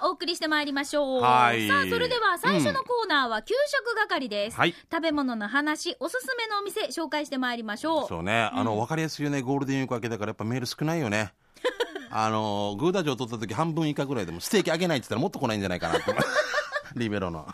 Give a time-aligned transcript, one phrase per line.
[0.00, 1.22] がお送りしてまいりましょう。
[1.22, 4.56] はいさあ、それでは最初のコーナーは給食係です。
[4.56, 8.08] はい食べ物の話、おすすめのお店、紹介してまいりましょう。
[8.08, 11.32] そうね、あの、わかりやすいよね、ゴールデンウィーク明けだから、やっぱメール少ないよね。
[12.10, 16.04] あの、グーダ城取った時半分以下ぐらいでも、ステーキあげないって言ったらもっと来ないんじゃないかなって。
[16.96, 17.46] リベロの。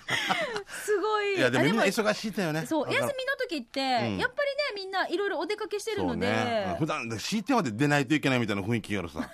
[0.67, 1.37] すごい。
[1.37, 2.65] いや、でもみんなあ忙しいんだよね。
[2.65, 6.77] そう、休みの時って、うんやっぱりね、みんないろいろお出かけしてるので、ね。
[6.79, 9.29] 普段で強いてまで出ないといけないみたいな雰囲気があるさ。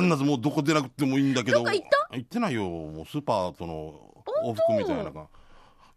[0.00, 1.58] 必ずもうどこ出なくてもいいんだけど。
[1.58, 2.16] どっか行った？
[2.16, 2.64] 行ってないよ。
[2.64, 4.00] もうスーパーとの
[4.44, 5.26] 往復みたいなのが。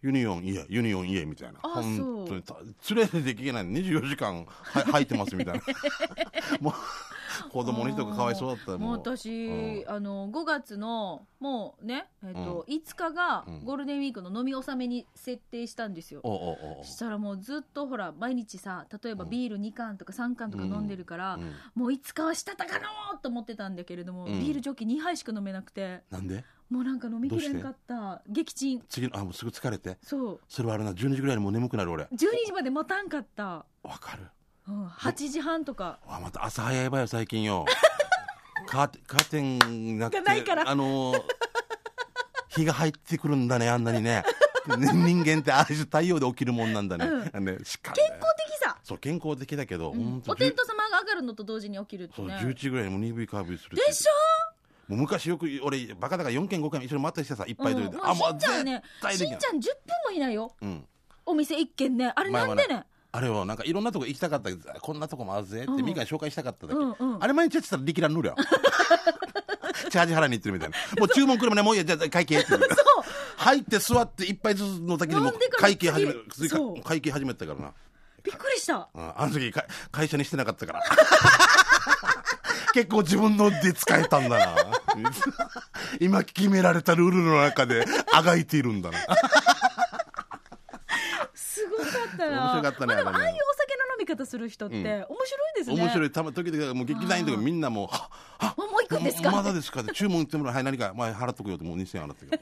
[0.01, 1.59] ユニオン家、ユニオン家みたいな。
[1.63, 2.55] あ本当にた
[2.93, 3.63] 連れてできない。
[3.63, 4.51] 24時間は
[4.91, 5.61] 入ってますみたいな。
[6.61, 6.73] もう、
[7.51, 8.95] 子供の人がかわいそうだったよもう。
[8.95, 9.83] う私、うん。
[9.87, 13.65] あの5月のもうね、えっとう5日がうん。
[13.65, 16.21] ゴールデンウィークの飲み納めに設定したんですよ、
[16.83, 21.53] したらもうずっとほら毎日さ例えばビール2缶とか3缶とか飲んでるから、うん。
[21.75, 24.39] もういつかはしたたかのと思ってたんだけれども、うん。
[24.39, 26.03] ビールジョッキ2杯しか飲めなくて。
[26.09, 26.43] なんで？
[26.67, 28.23] もうなんか飲みきれんかった。
[28.27, 28.83] 撃沈。
[28.89, 29.99] 次の、あ、もうすぐ疲れて。
[30.01, 30.39] そう。
[30.47, 32.05] それはあるな、12時ぐらいにもう眠くなる俺。
[32.05, 34.23] 12時まで待たんかった、わかる。
[34.67, 35.99] うん、8時半とか。
[36.07, 37.65] あ、また朝早いばよ、最近よ。
[38.67, 40.69] カーテカーテンなくてがないから。
[40.69, 41.21] あのー
[42.49, 44.23] 日が入ってくるんだね、あんなにね。
[44.77, 47.05] ね人間ってああいう太陽で起きるもんなんだね。
[47.05, 50.23] うねしか健康的さ、そう、健康的だけど、うん。
[50.25, 54.91] お天道様が上がるのと同時に起きるってそう、ね11時ぐらいにもう鈍いカーブするでしょ？
[54.93, 57.97] もう昔よく、俺、バカだから4件5件一緒に回ったりしてさ、いっぱいうん、取れて。
[57.97, 59.71] もうしんちゃんねしんちゃん10分
[60.05, 60.55] もいないよ。
[60.61, 60.87] うん。
[61.25, 62.13] お店一軒ね。
[62.15, 62.75] あれなんでね？
[62.75, 62.85] あ
[63.21, 65.85] れをなんかいろんなとこ行きたかったけどこんなとこもあるぜってうん。
[65.85, 67.23] みかん紹介したかっただけ、うんうん。
[67.23, 68.35] あれ毎日やってたら力らんのるよ
[69.89, 70.75] チャージ払いに行ってるみたいな。
[70.99, 72.47] もう注文来るまでもういいやじゃあ会計って
[73.37, 76.13] 入って座って一杯ずつの時にも会計始め
[76.83, 77.73] 会計始めたからな。
[78.23, 78.89] びっくりした。
[78.93, 80.81] うんあの時か会社にしてなかったから。
[82.73, 84.55] 結構自分ので使えたんだな。
[85.99, 88.97] 今決められたルールの中であがいているんだな
[91.91, 92.41] かったな。
[92.41, 93.54] 面白かったねまあ、でもああいうお
[94.05, 96.11] 酒の飲み方する人って面白いですね、面白い。
[96.11, 97.99] たま時々もう劇団員とかみんんなもうはっ
[98.37, 102.39] はっもうもう一個ですかままだですかって注文言ってもらうはい何か前払っとくよってもう2000円払ってくる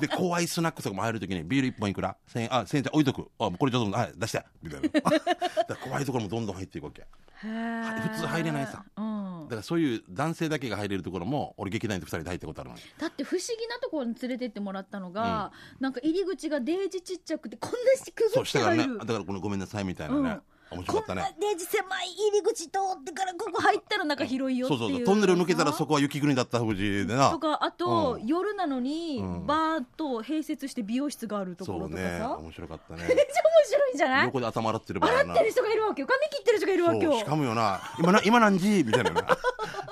[0.00, 0.94] で怖いスナックとか？
[0.94, 5.24] も入るときにビール1本いくら1000円あ1000円じゃ置いとくあこれちょっとはい出してみたいなだか
[5.68, 7.06] ら怖いところもどんどん入っていくわけ
[7.40, 20.38] 普通入れないさうん、からそういう男性だけが入れるところも俺劇団員と2人で入ったことあるのにだって不思議なところに連れてってもらったのが、なんか入り口がデージちっちゃくてこんなしくぐそうしたからってがいる、ねだからこのごめんなさいみたいなね、
[20.74, 24.80] 面白かったこんなねデージ狭い入り口通ってからここ入ったらなんか広いよっていう。
[24.80, 25.04] うそそうそう。
[25.06, 27.30] トンネル抜けたらそこは雪国だった富士でな。
[27.30, 28.26] とかあと、うん。
[28.26, 29.46] 夜なのに、うん。
[29.46, 32.24] バーッと併設して美容室があるとこそうろとかさ、ね。
[32.24, 33.04] 面白かったね。
[33.08, 33.26] めっちゃ面
[33.66, 34.26] 白いんじゃない？
[34.26, 36.08] 横で頭洗ってる洗ってる人がいるわけよ。
[36.08, 37.10] 髪切ってる人がいるわけよ。
[37.12, 37.80] そうしかもよな。
[37.98, 38.84] 今な今何時？
[38.84, 39.10] みたいな。
[39.12, 39.22] な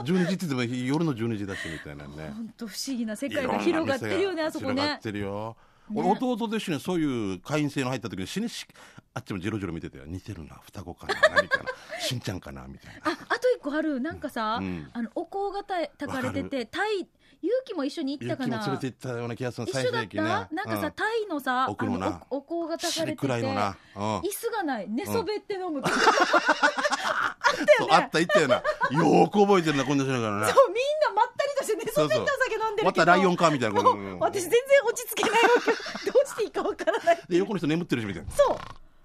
[0.04, 2.32] 12時って言っても夜の12時だしみたいなね。
[2.34, 4.72] 本当不思議な世界が広がってるよねあそこね。
[4.75, 5.56] 広がってるよ。
[5.59, 8.67] ね俺弟と一緒にそういう会員制の入った時に死にし
[9.15, 11.65] あっちもジロジロ見てて似てるな双子かな何かな
[12.01, 13.11] しんちゃんかなみたいな。
[13.11, 14.89] ああと一個あるなんかさ、うん。
[14.93, 17.07] あのお香がたたかれててタイ
[17.43, 18.57] 勇気も一緒に行ったかな？
[18.59, 20.23] 勇気も連れて行ったような気がする最盛期ね。
[20.23, 22.23] なんかさ、タイのさ奥のな。
[22.31, 23.41] おお香がたかれててうん。
[23.41, 24.89] 椅子がない。
[24.89, 25.83] 寝そべって飲む。
[25.83, 26.01] とか、
[27.79, 28.55] そうあった言ったよな。
[28.57, 30.49] よーく覚えてるなこんな人だからな。
[30.49, 30.77] そうみん
[31.15, 31.23] な
[31.62, 32.84] まったりとして寝そべってお酒飲んでるけど。
[32.87, 35.71] またライオンかみたいなもううん私全然落ち着けないわけ。
[35.71, 35.77] よ
[36.12, 38.31] どうしていいかわからないで横の人眠ってるしみたいな。
[38.33, 38.56] そう、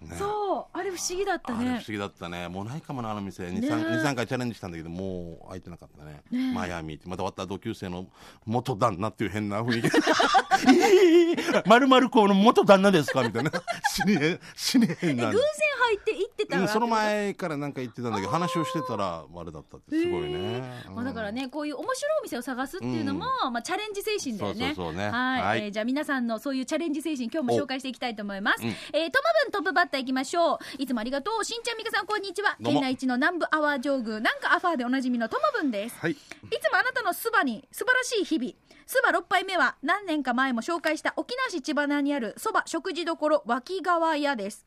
[0.02, 0.16] ね。
[0.18, 1.60] そうあれ不思議だったね。
[1.60, 2.48] あれ不思議だったね。
[2.48, 3.50] もうないかもなあの店。
[3.52, 3.60] ね。
[3.60, 6.22] 23回チャレンジしたんだけどもう開いてなかったね。
[6.32, 6.54] ね。
[6.54, 8.08] マイアミってまた終わった同級生の
[8.46, 9.90] 元旦那っていう変な雰囲気。
[11.68, 13.52] まるまる子の元旦那ですかみたいな。
[13.94, 15.30] 死ね死ねへんな。
[15.30, 15.42] え偶然
[15.88, 20.96] 入って行ってたらうんその前からなんか言ってたんだけど話をしてたらあれだったってすごいね、うん。
[20.96, 25.10] まあ、だからねこういう面白いお店を探すっていうのも、まあ、チャレンジ精神だよね。
[25.10, 25.62] はい、はい。
[25.66, 28.70] えーじゃあ皆さんのそういうチャレンジ精神今日も紹介していきたいと思います、うん。
[28.70, 29.02] えートマ
[29.46, 30.60] ブントップバッターいきましょう。
[30.78, 31.44] いつもありがとう。
[31.44, 32.56] しんちゃんみかさんこんにちは。
[32.64, 34.20] 県内一の南部アワー上宮。
[34.20, 35.98] なんかアファーでおなじみのトマブンです。
[36.00, 36.12] はい。
[36.12, 38.54] いつもあなたのそばに素晴らしい日々。
[38.86, 44.66] そば6杯目は何年か前も紹介した沖縄市千葉にあるそば食事処脇川屋です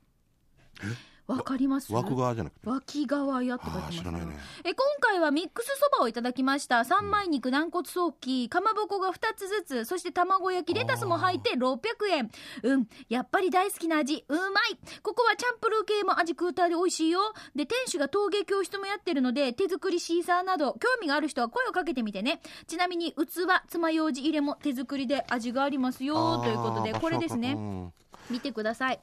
[1.30, 1.92] わかります？
[1.92, 2.68] 枠側じゃなくて。
[2.68, 4.36] 脇川屋って書いてあますあ知らないね。
[4.64, 6.84] え今回はミックスそばをいただきました。
[6.84, 11.78] 三枚肉軟骨ソーキかまぼこが2つずつそして卵焼きレタスも入って600
[12.10, 12.30] 円。
[12.64, 12.88] うん。
[13.08, 14.24] やっぱり大好きな味。
[14.28, 14.78] うまい。
[15.02, 17.20] ここはチャンプルー系も味クーターで美味しいよ。
[17.54, 22.40] で店主が陶芸教室もやってるので手作りシーサーなど興味がある人は声をかけてみてね。
[22.66, 26.38] ちなみに器爪楊枝入れも手作りで味がありますよ。
[26.42, 27.52] ということでこれですね。
[27.52, 27.92] うん。
[28.28, 29.00] 見てください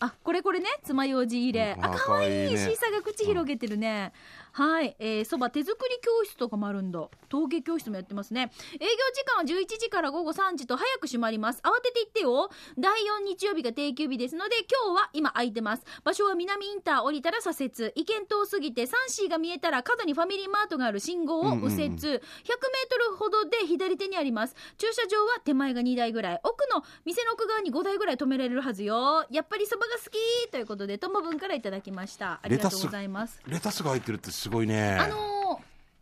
[0.00, 0.66] あこれこれね。
[0.82, 1.84] 爪楊枝入れ、うん。
[1.84, 2.50] ああ可愛い。
[2.50, 2.58] いね。
[2.58, 4.12] シーサーが口広げてるね、
[4.56, 7.08] はい、えー、そば手作り教室とかもあるんだ。
[7.28, 8.52] 陶芸教室もやってますね。
[8.74, 11.60] 営業時間は11時から午後3時と早く閉まります。
[11.64, 12.50] 慌てて行ってよ。
[12.78, 15.82] 第4日曜日が定休日ですので今日は今空いてます。
[16.04, 17.92] 場所は南インター降りたら左折。
[17.96, 24.54] 意見島過ぎてサンシーが見えたら角にファミリーマートがある信号を右折、100メートルほどで左手にあります。
[24.78, 26.40] 駐車場は手前が2台ぐらい。
[26.44, 29.26] 奥の店の奥側に5台ぐらい止められるはずよ。
[29.32, 32.38] やっぱりそばが好きということでともぶんからいただきました。
[32.40, 33.40] ありがとうございます。
[33.48, 34.98] レタスが入ってるってすごいね。
[35.00, 35.58] あの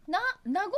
[0.08, 0.72] ー、な名護？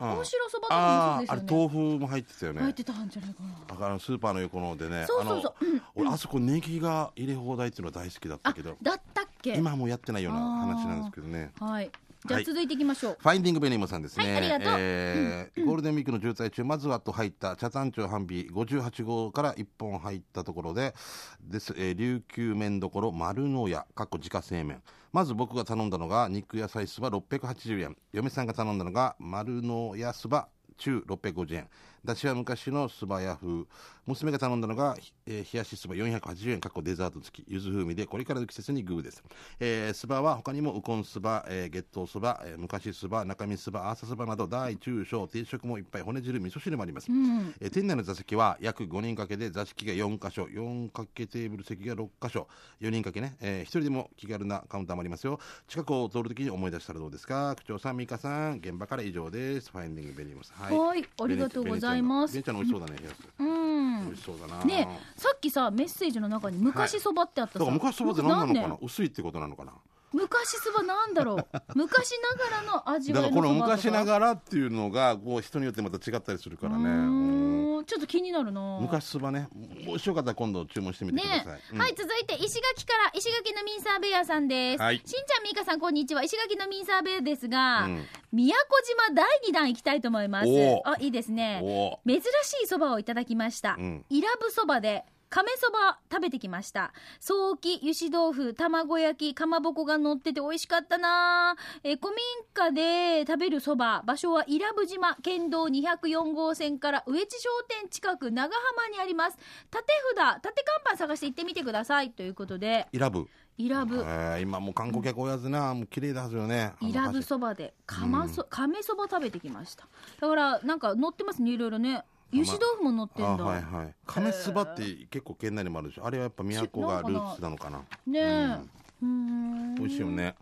[0.00, 0.18] うん。
[0.20, 1.46] 大城そばとかですよね。
[1.50, 2.62] 豆腐も入ってたよね。
[2.62, 3.42] 入ってたんじゃないか
[3.78, 3.86] な。
[3.86, 5.54] あのスーパーの横のでねそうそうそう。
[5.60, 9.52] あの俺あそこネギが入れ放題っていうのは大好きだったあけどだったっけ？
[9.52, 11.52] 今はもうやってないような話なんですけどね。
[11.60, 11.90] はい。
[12.26, 14.24] じゃはいあ続いていきましょう、ファインディングベニモさんですね。
[14.24, 14.74] はいありがとう。
[14.78, 20.94] えーゴールデンウィークの渋滞中、まずはと入った茶山町半尾58号から1本入ったところで、
[21.42, 24.82] です、えー琉球麺どころ丸の屋、かっこ自家製麺。
[25.12, 27.96] まず僕が頼んだのが肉野菜そば680円。
[28.12, 31.68] 嫁さんが頼んだのが丸のやそば中650円。
[32.04, 33.64] だしは昔のそば屋風。
[34.06, 37.46] 娘が頼んだのが、えー冷やしそば480円、かっこデザート付き。
[37.48, 39.22] 柚子風味で、これからの季節にグーです。
[39.60, 47.12] えー、そばは他にもウコンそば、えー、月桃そば、えー、昔そば、中身そば、朝そばなど、大中小、定食もいっぱい、骨汁、味噌汁もあります。
[47.12, 47.54] うん。
[47.60, 50.44] えー店内の座席は約5人掛けで座敷が4箇所。
[50.44, 52.48] 4掛けテーブル席が6箇所。
[52.80, 55.38] 4人掛けね、えー、1人でも気軽なカウンターもありますよ。
[55.68, 57.54] 近くを通るときに思い出したらどうですか？
[57.56, 59.70] 区長さん美香さん現場から以上です。
[59.70, 60.52] ファインディングベリームス。
[60.54, 61.04] ははい。
[61.22, 62.98] ありがとうございますベネちゃんのベネちゃんの美味しそうだね
[63.38, 64.06] うん。
[64.06, 64.64] 美味しそうだな。
[64.64, 68.78] ねさっきさメッセージの中に昔そばってあったさ、だから昔そばって何なのかな？
[68.82, 69.72] 薄いってことなのかな？
[70.12, 71.46] 昔そばなんだろう。
[71.74, 77.80] 昔ながらの味だからこの昔ながらっていうのがこう人によってまた違ったりするからね。
[77.86, 78.78] ちょっと気になるな。
[78.80, 79.48] 昔そばね。
[79.84, 81.78] もしよかったら今度注文してみてくだねさい、うん。
[81.80, 84.98] はい続いて石垣から石垣のミンサーベアさんです、はい。
[84.98, 86.22] しんちゃんみーかさんこんにちは。
[86.22, 88.06] 石垣のミンサーベアですが、うん。
[88.32, 90.48] 宮古島第2弾行きたいと思います。
[90.48, 91.60] おあいいですね。
[91.62, 94.04] お珍しいそばをいただきました、うん。
[94.10, 96.92] イラブそばで亀そば食べてきました。
[97.20, 101.54] 早期油脂豆腐卵焼きかまぼこが乗ってて美味しかったな。
[101.84, 102.18] えー古民
[102.52, 109.38] 家で食べるそば場所は伊良部島県道204号線から上地商店近く長浜にあります。
[109.70, 112.10] 縦札縦看板探して行ってみてください。
[112.10, 112.88] ということで。
[112.90, 113.98] イラブ伊良部。
[113.98, 115.72] えー今もう観光客多いやつな。
[115.74, 116.72] もう綺麗だはずよね。
[116.80, 119.86] 伊良部そばでかまそ亀そば食べてきました。
[120.20, 123.94] だからなんか乗ってますねいろいろね油脂豆腐も乗ってんだ、あはいはい。
[124.06, 126.06] 亀すばって結構県内にもあるでしょ。
[126.06, 127.78] あれはやっぱ都がルーツなのかな。
[128.06, 128.22] ねえ。
[128.22, 128.70] うーん
[129.02, 130.34] 美味しいよね、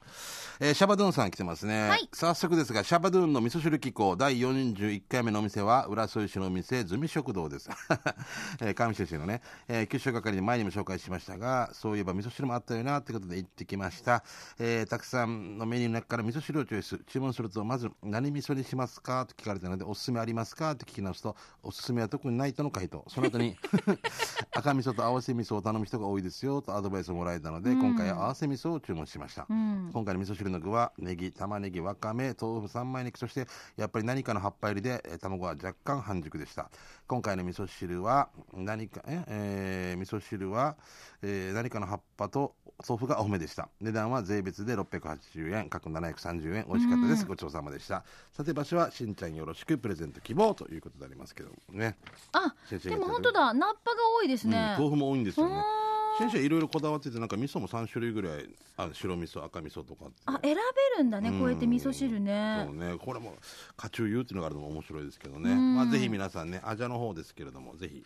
[0.60, 2.08] えーシャバドゥンさん来てますね、はい。
[2.12, 7.70] 早速ですがシャバドゥンの味噌汁機構第41回目のお店は浦添市のお店ズミ食堂です、
[8.60, 14.24] えー、上市のね、えー、給食係で前にも紹介しましたがそういえば味噌汁もあったよなってことで行ってきました、
[14.58, 16.98] えーたくさんのメニューの中から味噌汁をチョイス。
[17.06, 23.04] 注文するとまず何味噌にしますかと聞かれたのでおすすめありますかと聞き直すとおすすめは特にないとの回答。
[23.08, 23.56] その後に
[24.52, 29.90] 赤味噌と合わせ味噌を頼む人が多いですよとアドバイスをもらえたので、今回は合わせ味噌を注文しました、うん。
[29.92, 33.46] 今回の味噌汁の具はネギ玉ねぎわかめ豆腐三枚肉そして
[33.76, 36.70] やっぱり何かの葉っぱ入りでえー卵は若干半熟でした。
[37.06, 40.76] 今回の味噌汁は何かええー味噌汁は、
[41.22, 42.54] えー何かの葉っぱと
[42.86, 43.68] 豆腐が多めでした。
[43.80, 46.66] 値段は税別で680円各730円。
[46.68, 48.04] 美味しかったです、ごちそうさまでした。
[48.32, 51.96] さて場所はしんちゃんよろしくプレゼント希望ということでありますけどね。
[52.32, 53.52] あでも本当だ。
[53.52, 55.87] ナッパが多いですうんね、豆腐も多いんですよね
[56.18, 60.60] 先生いろいろこだわっててなんか味噌も3種類ぐらいあ白味噌赤味噌とかあ選べ
[60.98, 62.64] るんだねこうやって味噌汁そうね。
[62.72, 63.34] ねこれも
[63.76, 65.76] 家中湯っていうのがあるのも面白いですけどね、うん。
[65.76, 68.04] まあ、ぜひ皆さんねアジャの方ですけれどもぜひ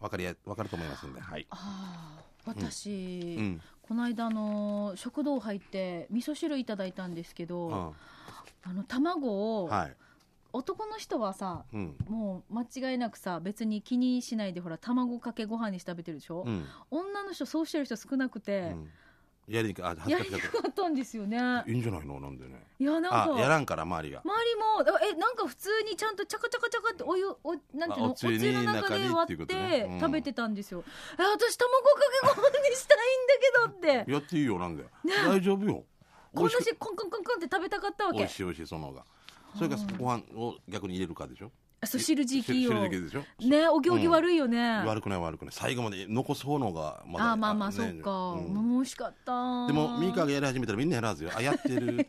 [0.00, 1.20] 分かりや分かると思いますんで。
[1.20, 1.46] はい。
[1.50, 3.60] あー私、うん。
[3.82, 7.74] この間あの食堂入って味噌汁いただいたんですけど、うん。
[8.70, 9.96] あの卵を、はい
[10.54, 11.96] 男の人はさうん。
[12.08, 16.64] もう間違いなくさ別に気にしないでほら卵かけご飯にして食べてるでしょ、うん。
[16.90, 18.90] 女の人そうしてる人少なくて、うん。
[19.46, 19.82] やりにく。
[19.82, 21.36] かったんですよね。
[21.36, 22.18] たいいんじゃないの？
[22.18, 22.66] なんでね。
[22.78, 24.22] いやなんかあやらんから周りが。
[24.24, 28.06] 周りもえなんか普通にちゃんとチャカチャカチャカってお湯おなんていうの？
[28.06, 30.82] あおつゆにの中で割って食べてたんですよ、
[31.18, 32.98] え私卵かけご飯にしたい
[33.68, 34.10] んだけどって。
[34.12, 34.84] やっていいよなんで、
[35.26, 35.84] 大丈夫よ。
[36.32, 38.18] 美こんなしコンコンコンコンって食べたかったわけ。
[38.20, 39.04] 美味しい美味しいその方が
[39.56, 41.50] それからご飯を逆に入れるかでしょ？
[41.80, 42.70] あそう汁時期を。
[42.72, 45.54] 汁汁でしょねお行儀悪いよね、悪くない悪くない。
[45.54, 48.54] 最後まで残す方のがまだあまあまあ、ねそっか、うん。
[48.54, 49.66] もう美味しかった。
[49.66, 51.30] でもミカがやり始めたらみんなやらずよ。
[51.34, 52.04] あやってる 女の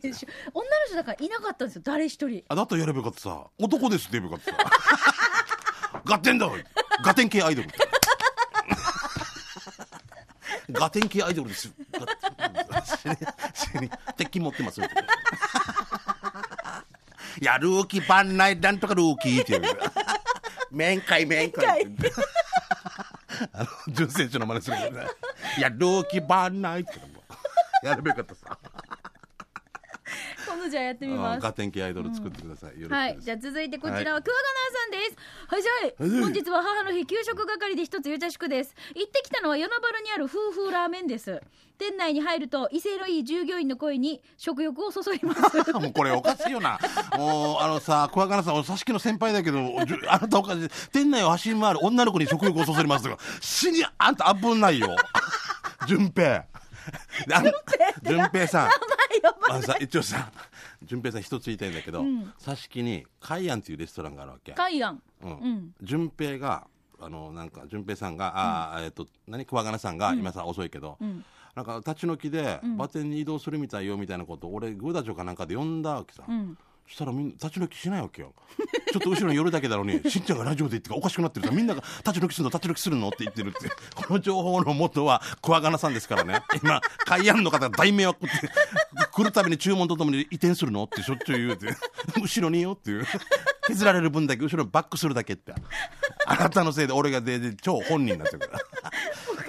[0.86, 1.82] 人だからいなかったんですよ。
[1.84, 2.42] 誰一人。
[2.48, 3.46] あだったらやればよかったさ。
[3.58, 6.00] 男ですって言えばよかったさ。
[6.06, 6.50] ガテンだ
[7.04, 7.68] ガテン系アイドル
[10.72, 11.70] ガテン系アイドルです。
[14.16, 14.80] 鉄筋持ってます
[17.44, 19.74] や、ルーキー番内なんとかルーキーって言う。
[20.70, 22.12] 面会面会って。
[23.52, 25.06] あの、純正中の真似するけどね。
[25.58, 26.92] いや、ルーキー番内って
[27.82, 28.58] やればよかったさ。
[30.66, 32.80] 今度じゃあやってみますガテン系アイドル作ってください。
[32.80, 35.16] よろしはい、じゃあ続いてこちらは桑名さんです。
[35.46, 38.74] はい、じゃあ、はい本日は母の日給食係で一つゆちゃしくです。
[38.94, 41.40] 行ってきたのは与那原にある夫婦ラーメンです。
[41.78, 45.40] 店内に入ると威勢のいい従業員の声に食欲をそそります。
[45.74, 46.78] もうこれおかしいよな。
[47.16, 49.58] もう、あのさ、桑名さん、お座敷の先輩だけど、
[50.08, 50.68] あなたおかしい。
[50.90, 54.96] 店内を走り回る女の子に食欲をそそりますとか、死に、あんた危ないよ。
[55.86, 56.46] 順平。
[58.02, 58.70] 順平さん。
[59.48, 60.30] あのさ、一応さ、
[60.84, 62.04] 順平さん一つ言いたいんだけど、
[62.38, 64.52] 座敷に、カイアンっていうレストランがあるわけ。
[64.52, 65.02] カイアン。
[65.22, 66.66] うんうん順平が、
[67.00, 68.32] あの、なんか、順平さんが、
[68.74, 76.24] あーえっと、何、桑名さんが、今さ、遅いけど、んなんか、立ち退きで、バテンに移動するみたいよ、みたいなことを、俺、グーダチョかなんかで呼んだわけさ。
[76.26, 76.58] うん。
[76.86, 78.32] したらみんな立ち退きしないわけよ。
[78.92, 83.70] ちょっと後ろに寄るだけだろうに、しんちゃんがラジオで言ってかおかしくなってるさ、みんなが立ち退きするの、立ち退きするのって言ってるって。
[83.94, 86.42] この情報の元は、桑名さんですからね。
[86.62, 88.50] 今、海岸の方が大迷惑って、
[89.12, 90.84] 来るたびに注文とともに移転するの？
[90.84, 91.68] ってしょっちゅう言うて、
[92.20, 93.06] 後ろによっていう。
[93.66, 95.52] 削られる分だけ後ろにバックするだけって。
[96.26, 98.60] あなたのせいで俺がでで超本人になってるから。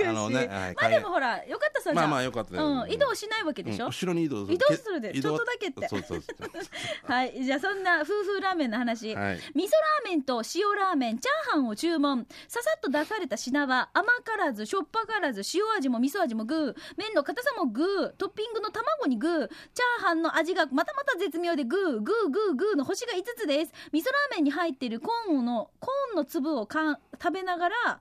[0.05, 2.67] あのね、はいまあでもほら、よかったさ、じゃまあまあよかったよ。
[2.83, 4.55] うん、移動しないわけでしょ、うん後ろに移動する。
[4.55, 5.87] 移動するでちょっとだけって。
[5.87, 6.37] そうそうそう。
[7.11, 9.35] はい、じゃあそんな夫婦ラーメンの話、はい。
[9.35, 9.71] 味噌
[10.03, 12.27] ラーメンと塩ラーメンチャーハンを注文。
[12.47, 16.75] ささっと出された品は甘辛ずしょっぱ辛ず塩味も味噌味もグー。
[16.97, 18.11] 麺の硬さもグー。
[18.17, 19.47] トッピングの卵にグー。
[19.47, 21.99] チャーハンの味がまたまた絶妙でグー。
[22.01, 23.73] グーグーグーの星が5つです。
[23.91, 27.99] 味噌ラーメンに入っているコーンのコーンの粒をか食べながら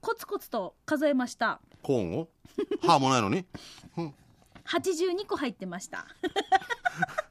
[0.00, 1.60] コツコツと数えました。
[1.82, 2.28] コーンを？
[2.86, 3.44] 歯もないのに？
[4.66, 6.06] 82個入ってました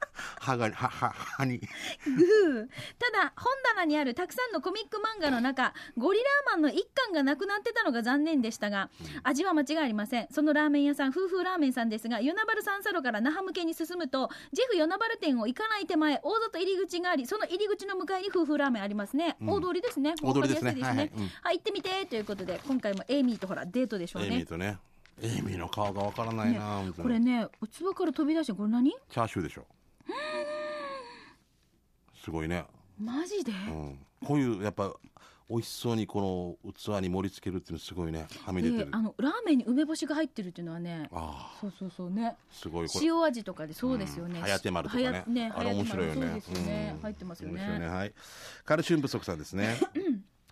[0.47, 1.59] 歯が、歯、歯、歯に。
[1.59, 2.67] グー。
[2.97, 8.89] ただ本棚にあるたくさんのコミック漫画の中ゴリラーマンの一巻がなくなってたのが残念でしたが
[9.23, 10.27] 味は間違いありません。
[10.31, 19.49] そのラーメン屋さん夫婦ラーメンさんですが与那原三叉路から那覇向けに進むとジェフ与那原店を行かない手前大里入り口がありその入り口の向かいに夫婦ラーメンありますね、うん。
[19.49, 20.15] 大通りですね。
[20.21, 20.71] 大通りですね。
[20.71, 21.11] はいはい。
[21.13, 21.27] うん。
[21.43, 24.77] はい行ってみてということで今回もエイミーとほらデートでしょうエイミーねとね。
[25.19, 27.07] エイミーの顔がわからないな、本当に。
[27.07, 28.91] これね器から飛び出してこれ何？
[28.91, 29.65] チャーシューでしょ。
[32.23, 32.65] すごいね。
[32.99, 33.99] マジで、うん。
[34.25, 34.93] こういう、やっぱ、
[35.49, 38.27] 美味しそうにこの器に盛り付けるっていうのすごいね。
[38.45, 38.85] はみ出てる。
[38.85, 43.05] であのラーメンに梅干しが入ってるっていうのはねああ、そうそうそうねすごいこれ。
[43.05, 44.35] 塩味とかでそうですよね。
[44.35, 46.91] うんはやて丸とかねね、あれ面白いよねそうですよね。
[46.95, 47.87] うん入ってますよねね。
[47.87, 48.13] はい
[48.65, 49.77] カルシウム不足さんですね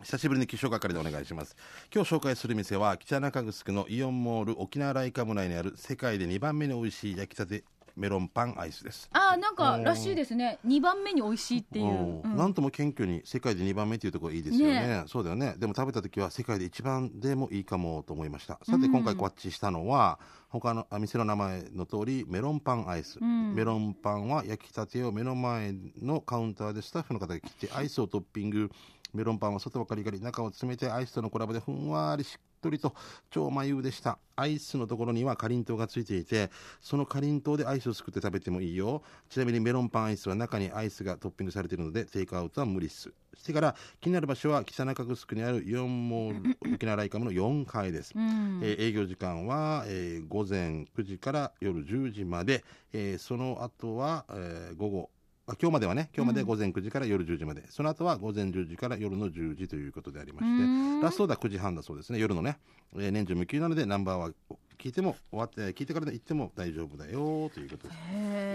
[0.01, 1.55] 久しぶりに気象係でお願いします
[1.93, 7.63] 今日紹介する店は北中城のイオンモール沖縄ライカム内にある世界で2番目に美味しい焼きたて
[7.95, 9.09] メロンパンアイスです。
[9.13, 10.59] ああ、なんからしいですね。
[10.63, 11.85] 二番目に美味しいっていう。
[11.85, 12.21] うん。
[12.21, 12.35] うん。
[12.35, 14.73] なんとも謙虚に世界で2番目っていうところいいですよね。
[14.87, 15.55] ねそうだよね。
[15.57, 18.59] でも食べた時は世界で一番でもいいかもと思いました。
[18.63, 18.81] さうん。
[18.81, 28.69] て今回こっちしたのは他のあ店の名前の通りメロンパンアイス、んメロンパンは焼きたてを目の前のカウンターでスタッフの方が切ってアイスをトッピング
[29.13, 31.89] メロンパンは外はカリカリ中を詰めてアイスとのコラボでふん。
[31.89, 32.95] わりしっとりと
[33.29, 34.17] 超眉でした。
[34.35, 36.49] アイスのところにはかりんとうがついていて
[36.81, 39.03] そのかりんとうでアイスを作って食べてもいいよ。
[39.29, 43.13] ちなみにメロンパンアイスは中にアイスがトッピングされているのでテイクアウトは無理っす。
[43.35, 48.61] してから気になる場所は北中城にあるイオンモール沖縄ライカムの4階です、うん。
[48.63, 55.09] えー営業時間は、えー午前9時から夜10時まで、えーその後は、えー午後
[55.47, 61.01] あ今日まではね今日まで午前9時から夜10時まで、その後は午前10時から夜の10時ということでありましてうん。
[61.01, 62.19] ラストオーダー9時半だそうですね。
[62.19, 62.57] 夜のね、
[62.95, 64.31] えー年中無休なのでナンバーは
[64.79, 67.93] 聞いても終わって聞いてからで行っても大丈夫だよということで。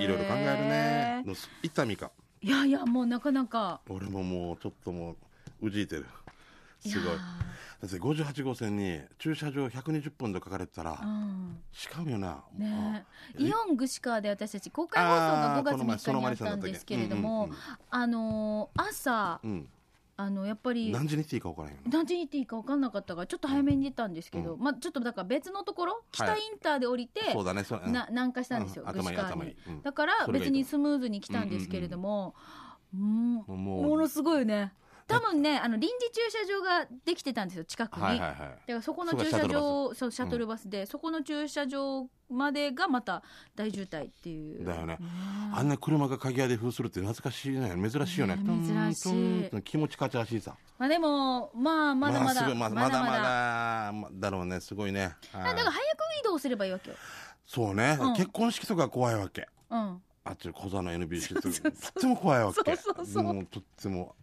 [0.03, 1.23] いろいろ考えるね。
[1.27, 2.11] の行ったみか
[2.43, 3.81] いやいや、もうなかなか。
[3.89, 5.13] 俺ももうちょっとも
[5.61, 6.07] ううじいてる
[6.81, 7.13] すごい。
[7.13, 7.19] や
[7.83, 11.59] だって58号線に駐車場120分と書かれてたらーうん。
[11.73, 12.45] しかもよな。
[12.57, 13.05] ね。
[13.39, 17.49] あイオン串川で私たち公開放送が5月あーこの前3日にあったんですけれども
[17.91, 19.69] あのー朝うん。
[20.19, 27.93] あのやっぱり何時に行っていいか分から何時に行っていいか分かんなかったからちょっと早めに出たんですけど、うまあちょっとだから別のところ北インターで降りて、そうだねそううん。
[27.95, 28.89] な南下したんですよ、うん。
[28.91, 29.17] 頭に。
[29.17, 29.57] 頭いい。
[29.67, 29.83] うん。
[29.83, 32.35] だから別にスムーズに来たんですけれども、
[32.93, 34.75] うんもうものすごいよね
[35.11, 38.39] 多分ねあの臨時駐車場ができてたんですよ近くに、はいはいはい。
[38.39, 43.23] だからそこの駐車場そうシャトルバスで、そこの駐車場までがまた
[43.57, 44.65] 大渋滞っていう。
[44.65, 44.99] だよね。
[45.53, 47.71] あんな車が鍵屋で封するって懐かしいね。
[47.91, 48.37] 珍しいよね。
[48.37, 49.63] 珍しい。
[49.63, 50.57] 気持ちかちらしいさ。
[50.79, 53.93] まあでもまあまだまだ、ままだまだまだまだ。
[53.93, 55.15] まだろうねすごいね。
[55.33, 55.45] はい。
[55.45, 56.97] だから早く移動すればいいわけよ。
[57.47, 57.99] そうね。
[58.01, 58.15] うん。
[58.15, 59.49] 結婚式とか怖いわけ。
[59.71, 60.03] うん。
[60.23, 62.77] あっち小座の NBC ってそうそうとっても怖いわけ。
[62.77, 63.23] そうそうそう。
[63.25, 64.15] もうとっても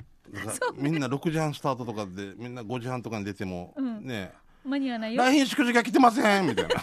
[0.75, 4.05] みんな6時半スタートとかでみんな5時半とかに出ても、うん。
[4.05, 4.31] ね
[4.63, 5.23] 間に合わないよ。
[5.23, 6.75] 大貧縮時が来てませんみたいな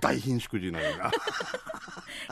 [0.00, 1.10] 大貧縮時のような。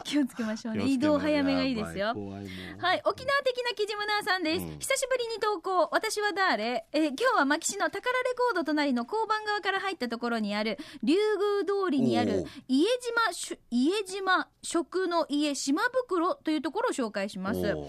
[0.04, 0.85] 気をつけましょうね。
[0.85, 2.09] 移動早めがいいですよ。
[2.09, 4.78] はい、沖縄的なキジムナーさんです、うん。
[4.78, 5.88] 久しぶりに投稿。
[5.92, 6.87] 私は誰？
[6.92, 10.78] えー今日は牧師の宝レコード隣の交番側から入ったところにある。
[11.02, 17.61] 竜宮通りにある家島家島食の家島袋というところを紹介します。
[17.61, 17.88] 家島と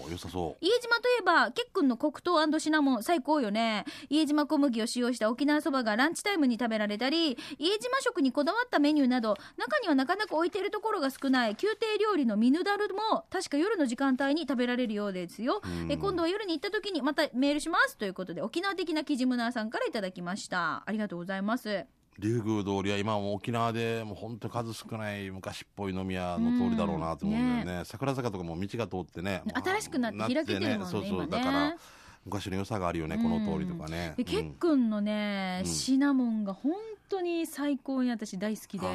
[1.20, 3.84] えばケックンの黒糖シナモン最高よね。
[4.08, 15.60] 家島小麦を使用した沖縄そばがランチタイムに食べられたり家島食にこだわったメニューなど中にはなかなか置いているところが少ない宮廷料理のミヌダルも確か夜の時間帯に食べられるようですよ。
[15.64, 15.92] うん。
[15.92, 20.82] え今度は夜に行った時にまたメールしますということで沖縄的なキジムナーさんからいただきました。
[20.86, 21.68] ありがとうございます。
[21.68, 21.86] う
[22.18, 29.42] 竜宮通りは今もう沖縄でもう本当に数少ない昔っぽい飲み屋の通りだろうなと思うんだよね,、桜坂とかも道が通ってね。
[29.54, 30.86] 新しくなって開けてるもんね。
[30.86, 31.28] そうそう。
[31.28, 31.76] だから
[32.24, 35.70] 昔の良さがあるよねこの通りとかね、でケックンのね、うん。
[35.70, 36.72] シナモンが本
[37.08, 38.86] 当に最高に私大好きで。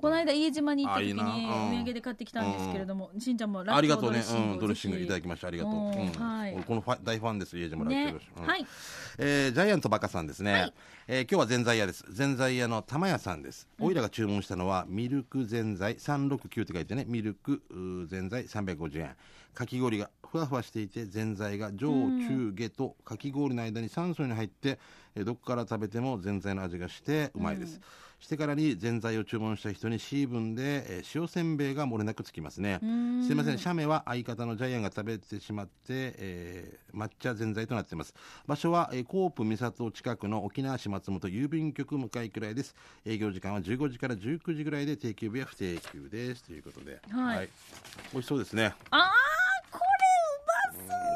[0.00, 5.48] この間家島に行った時にお土産で買ってきたんですけれども、しんちゃんもラッキーありがとうね、うん、ドレッシングをドレッシングいただきました。
[5.48, 6.54] ありがとう、はい。
[6.54, 8.66] 俺このファ大ファンです家島ラッキーねドレッはい。
[9.18, 10.72] えージャイアントバカさんですね、はい。
[11.06, 12.04] えー今日はぜんざい屋です。
[12.10, 17.04] ぜんざい屋の玉屋さんです、おいらが注文したのはミルクぜんざい369って書いてね。
[17.06, 17.62] ミルク
[18.08, 19.14] ぜんざい350円
[19.54, 24.80] かき氷がふわふわしていてぜんざいが上中下とかき氷の間に3層に入って、
[25.14, 27.80] えーどこから食べてもぜんざいの味がしてうまいです、
[28.18, 38.14] してからにぜんざいを注文した人に C 分で、えー塩せんべいが漏れなくつきますねんすいません、写メは相方のジャイアンが食べてしまって、えー抹茶ぜんざいとなっています。
[38.46, 42.74] 場所は、えー、コープ三里近くの沖縄市松本郵便局向かいくらいです。
[43.04, 46.44] 営業時間は15時から19時ぐらいで定休日は不定休です。
[46.44, 47.00] ということで。
[47.10, 47.48] はい
[48.12, 48.74] 美味しそうですね。
[48.90, 49.33] あーこれうまそう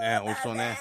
[0.00, 0.78] ね、美味しそうね。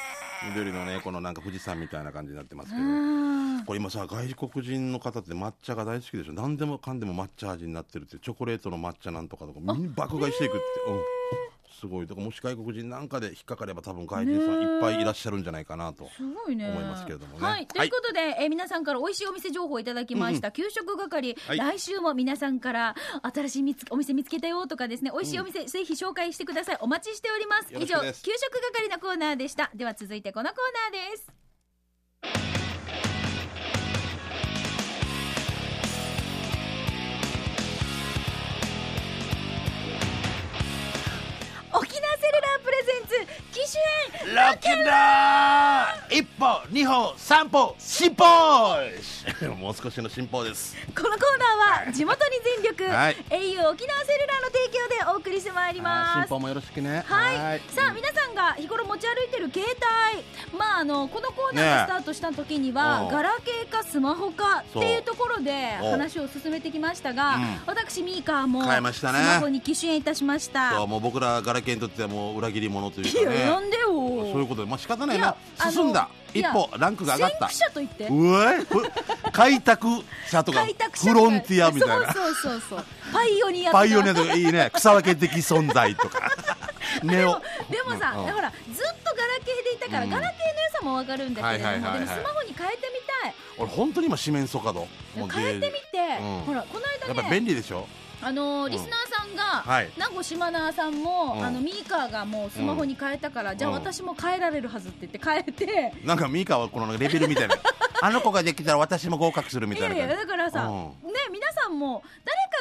[0.49, 2.81] 緑のね、このなんか富士山みたいな感じになってますけど。
[2.83, 3.27] あ
[3.67, 6.33] これ今さ外国人の方って抹茶が大好きでしょ。
[6.33, 10.99] 何でもかんでも抹茶味になってるってチョコレートの抹茶なんとかとかみんな爆買いしていくって、うん、
[11.69, 12.07] すごい。
[12.07, 16.69] だからもし外国人なんかで引っかかれば多分外人さんいっぱいいらっしゃるんじゃないかなとすごいね。
[16.69, 17.45] 思いますけれどもね。
[17.45, 21.57] はい、ということで、えー皆さんから美味しいお店情報をいただきました、給食係、はい。
[21.57, 25.11] 来週も皆さんから新しい見つお店見つけたよとかですね。
[25.13, 26.77] 美味しいお店、ぜひ紹介してください。
[26.81, 27.73] お待ちしております。
[27.73, 29.69] 以上給食係のコーナーでした。
[29.75, 30.57] では続いてこのコー
[30.91, 32.66] ナーです
[42.27, 43.15] セルラープレゼンツ
[43.53, 43.79] 機種
[44.25, 46.06] 編ロックンロー。
[46.06, 48.23] ル一歩二歩三歩進歩。
[49.59, 50.75] もう少しの進歩です。
[50.95, 51.19] このコー
[51.75, 53.15] ナーは地元に全力、はい。
[53.29, 56.13] au 沖縄セルラーの提供でお送りしてまいります。
[56.13, 57.03] 進歩もよろしくね。
[57.07, 57.61] はい。
[57.69, 59.65] さあ皆さんが日頃持ち歩いてる携
[60.13, 60.57] 帯。
[60.57, 67.61] まああのこのコーナーがスタートした時には、ねえガラケーかスマホかっていうところで話を進めてきましたが、うん。
[67.65, 69.19] 私ミーカーも変えましたね。
[69.19, 70.71] スマホに機種変いたしました。
[70.71, 73.41] そうもう僕らガラケーにとってはもう裏切り者といういかね。
[73.41, 73.87] やなんでよ。
[73.87, 74.69] そういうことで。
[74.69, 75.96] まあ仕方ないいなやあの進んだ
[76.33, 77.49] いや一歩ランクが上がった。
[77.49, 79.31] 先駆者と言って。
[79.31, 79.87] 開拓
[80.29, 82.13] 者とかフロンティアみたいな。
[82.13, 82.85] そうそうそうそう。
[83.13, 83.83] パイオニアとか。
[83.83, 84.71] パイオニアとかいいね。
[84.73, 86.31] 草分け的存在とか。
[87.03, 87.41] ネオ。
[87.69, 88.25] でもさ、うん。
[88.25, 88.33] うん。
[88.33, 90.09] ほらずっとガラケーでいたから、うん。
[90.09, 93.33] ガラケーの良さもわかるんだけれども、でもスマホに変えてみたい。
[93.57, 96.41] 俺本当に今四面楚歌度変えてみて、うん。
[96.41, 97.87] ほらこのやっぱ間ね便利でしょ？
[98.21, 99.89] あのーリスナーさんが、はい。
[99.97, 101.45] 名護島奈さんも、うん。
[101.45, 107.55] あのミーカーがもうスマホに変えたから、じゃあうん私も変えられるはずって言って変えて、なんかミカはこのレベルみたいな。
[107.99, 111.11] あの子ができたら私も合格するみいやいやたいなだからさ、うん。
[111.11, 112.03] ね皆さんも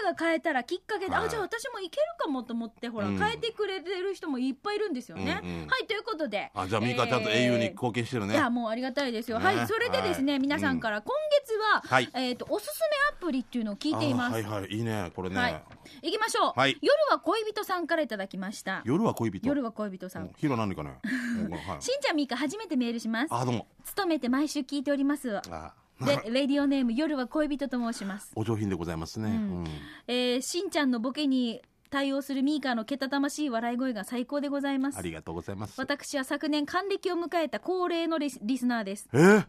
[0.06, 1.26] が変えたらきっかけで、はい。
[1.26, 3.18] あじゃあ私もいけるかもと思ってほら、うん。
[3.18, 5.40] 変えてくれてる人もいっぱいいるんですよね。
[5.42, 6.50] うんうんはいということで。
[6.54, 9.38] あじゃあミカちゃんと英雄に貢献してるね、いやもうありがたいですよ。
[9.38, 10.40] ねはい、それでですね、はい。
[10.40, 11.12] 皆さんから今
[11.44, 12.10] 月は、はい。
[12.14, 12.80] えっ、とおすす
[13.12, 14.30] めアプリっていうのを聞いています。
[14.30, 14.70] あはいはい。
[14.70, 15.62] いいねこれね、はい。
[16.02, 16.76] 行きましょう、はい。
[16.80, 18.82] 夜は恋人さんからいただきました。
[18.84, 19.48] 夜は恋人？
[19.48, 20.22] 夜は恋人さん。
[20.22, 20.98] うんヒロ何かね、
[21.80, 23.34] しんちゃんみーか初めてメールします。
[23.34, 23.66] あどうも。
[23.84, 25.36] 勤めて毎週聞いております。
[25.50, 28.32] あで、レディオネーム夜は恋人と申します。
[28.34, 29.66] お上品でございますね、うんうん
[30.08, 35.02] えー、しんちゃんのボケに対応するミーカーのけたたましい笑い声が最高でございますあ。
[35.02, 39.08] りがとうございます私は昨年還暦を迎えた高齢のリスリスナーです。
[39.12, 39.46] えー、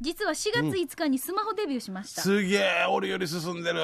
[0.00, 2.22] 実は4月5日にスマホデビューしました。
[2.22, 3.80] すげえ俺より進んでる。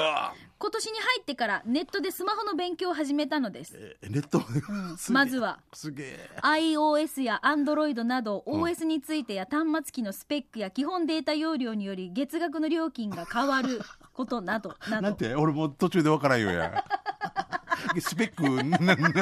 [0.61, 3.97] 今年に入ってからネットでスマホの勉強を始めたのです。
[4.03, 4.43] えネット、
[5.13, 6.31] まずはすげえ。
[6.43, 13.81] iOS や Android など OS についてや端末機のスペックや基本データ容量により月額の料金が変わる
[14.13, 15.03] ことなどなど。
[15.03, 15.35] なんて？
[15.37, 16.85] 俺もう途中でわからんよや。
[18.01, 18.43] スペック？
[18.65, 19.13] な ん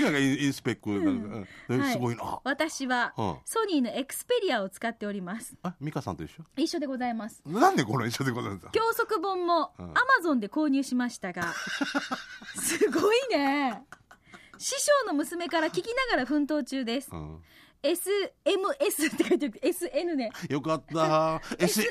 [0.00, 1.80] なんかインスペックなんか、うん。
[1.80, 1.92] はい。
[1.92, 2.40] すごいな。
[2.44, 3.36] 私はうん。
[3.44, 5.54] ソニーのエクスペリアを使っております。
[5.62, 6.44] あ美香さんと一緒？
[6.56, 7.42] 一緒でございます。
[7.46, 8.64] なんでこの一緒でございます？
[8.66, 9.84] か教則本もうん。
[9.86, 11.52] アマゾンで購入しましたが、
[12.60, 13.82] すごいね。
[14.58, 17.08] 師匠の娘から聞きながら奮闘中です。
[17.12, 17.42] うん。
[17.82, 19.60] SMS って書いてある。
[19.64, 20.30] SN ね。
[20.48, 21.40] よかった。
[21.58, 21.84] S SMS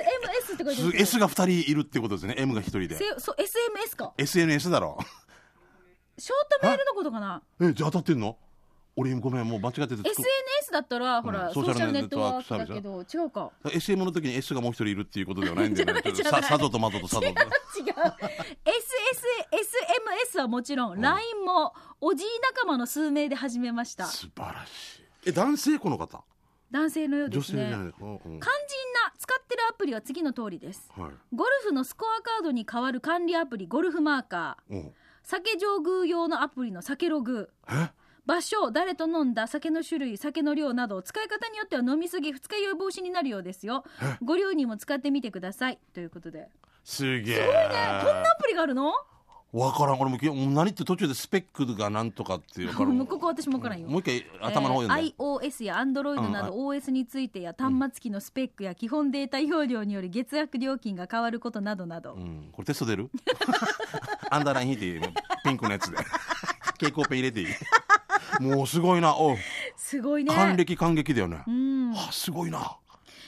[0.54, 1.32] って書いてある S が2
[1.64, 2.36] 人いるってことですね。
[2.38, 2.96] M が1人で。
[2.98, 4.14] せそう SMS か。
[4.18, 4.98] SNS だろ
[6.22, 7.42] ショートメールのことかな？
[7.60, 8.38] えじゃあ当たってんの？
[8.96, 13.50] 俺ごめんもう間違ってて SNS だったらほら、うんソーシャルネットワークだけど違うか。
[13.74, 17.28] SM の時に S がもう一人いるっていうことではないんでねじゃないじゃないさ佐渡と窓と佐渡と。
[17.28, 17.34] 違う。
[20.36, 24.06] SSSMS はもちろん、LINE もおじい仲間の数名で始めました。
[24.06, 25.30] 素晴らしい。
[25.30, 26.24] え男性この方？
[26.70, 27.64] 男性のようですね。
[27.64, 27.94] 女性じゃない。
[27.98, 28.20] うんうん。
[28.20, 28.42] 肝心な
[29.18, 30.92] 使ってるアプリは次の通りです。
[30.98, 31.12] はい。
[31.34, 34.74] ゴルフのスコアカードに代わる管理アプリゴルフマーカー。
[34.74, 37.50] うん酒上宮用のアプリの酒ログ。
[37.70, 37.90] え？
[38.26, 43.84] 場所誰と飲んだ酒の種類酒の量など使い方によっては飲みすぎ二日酔い防止になるようですよ。
[44.22, 45.80] ご両人も使ってみてください。
[45.94, 46.48] ということで。
[46.84, 48.02] すげえ。
[48.04, 48.94] こんなアプリがあるの？
[49.52, 50.00] わからん。
[50.00, 52.68] 俺もきもう何って途中でスペックがなんとかっていう。
[52.70, 53.90] わからんもうここ私も分からんよ。
[53.90, 63.10] もう一回頭の方読んで、えー iOS や Android など OS についてや端末機のスペックや基本データ容量により月額料金が変わることなどなど、うん、これテスト出る？
[64.32, 65.02] アンダーライン引いていい
[65.44, 65.98] ピンクのやつで。
[65.98, 67.48] 蛍光ペン入れていい。
[68.42, 69.16] もうすごいな。
[69.16, 69.38] おう。
[69.76, 70.34] すごいね。
[70.34, 71.94] 還暦感激だよね、うん。
[71.94, 72.78] あすごいな。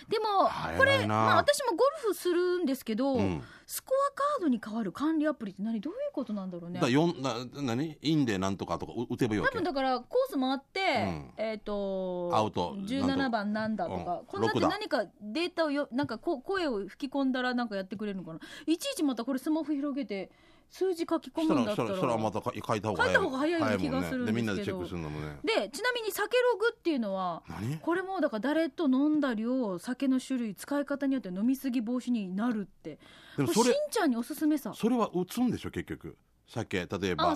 [0.10, 3.44] でもあこれ、まあ、私もゴルフするんですけど、うん。
[3.66, 5.80] スコアカードに代わる管理アプリって何？
[5.80, 6.80] どういうことなんだろうね？
[6.80, 7.98] だよんな何？
[8.02, 9.52] インでなんとかとかう打てばいいわけ。
[9.52, 11.34] 多分だからコース回って、ん。
[11.38, 14.68] えっ、とアウト17番なんだとか、うんこんなって6だ。
[14.70, 18.40] 何かデータをよなんかこ声を吹き込んだらなんかやってくれるのかな？
[18.68, 20.30] いちいちまたこれスマホ広げて
[20.70, 21.90] 数字書き込むんだったら。
[21.90, 23.68] らしたらしたらまたか書いた方が早い書いた方が早いよ。
[23.68, 24.26] うな気がするんですけど。
[24.26, 25.38] でみんなでチェックするのもね。
[25.44, 27.78] でちなみに酒ログっていうのは何？
[27.78, 33.00] これもだから誰と飲んだ量酒の種類使い方によって飲みすぎ防止になるって。
[33.38, 34.74] でもそれちゃんにおすすめさ。
[34.76, 36.18] それは打つんでしょ結局
[36.54, 37.36] 酒例えば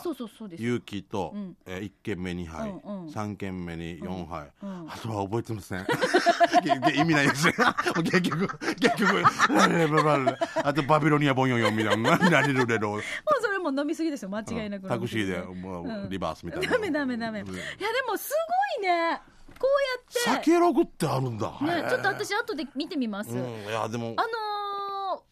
[0.57, 1.57] 勇気と、うん。
[1.65, 3.07] えー、1軒目2杯、うんうん。
[3.07, 4.87] 3軒目に4杯、うん。
[4.89, 5.87] あとは覚えてません。
[6.95, 7.53] 意味ないですよ
[8.03, 9.23] 結局結局
[10.63, 12.91] あとバビロニアボンヨンヨンみたいなラリルレロ。
[12.91, 13.01] もう
[13.41, 14.29] それも飲みすぎですよ。
[14.29, 16.09] 間違いなく、タクシーでもう、うん。
[16.09, 16.69] リバースみたいな。
[16.69, 17.39] ダメダメダメ。
[17.39, 17.61] いやうんで
[18.07, 18.31] もす
[18.79, 19.19] ごいね。
[19.59, 20.45] こうやって。
[20.45, 21.51] 酒ログってあるんだ。
[21.59, 23.37] ちょっと私後で見てみます、うん。
[23.37, 24.66] いやでもあのー、